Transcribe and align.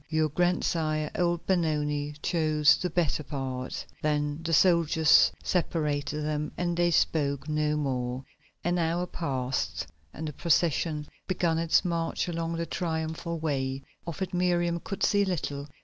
Your 0.09 0.29
grandsire, 0.29 1.11
old 1.13 1.45
Benoni, 1.45 2.13
chose 2.23 2.75
the 2.77 2.89
better 2.89 3.21
part." 3.21 3.85
Then 4.01 4.39
the 4.41 4.51
soldiers 4.51 5.31
separated 5.43 6.23
them 6.23 6.51
and 6.57 6.75
they 6.75 6.89
spoke 6.89 7.47
no 7.47 7.77
more. 7.77 8.25
An 8.63 8.79
hour 8.79 9.05
passed 9.05 9.85
and 10.11 10.27
the 10.27 10.33
procession 10.33 11.07
began 11.27 11.59
its 11.59 11.85
march 11.85 12.27
along 12.27 12.55
the 12.57 12.65
Triumphal 12.65 13.37
Way. 13.37 13.83
Of 14.07 14.23
it 14.23 14.33
Miriam 14.33 14.79
could 14.79 15.03
see 15.03 15.23
little. 15.23 15.67